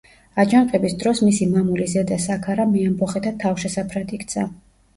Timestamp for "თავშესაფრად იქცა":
3.47-4.51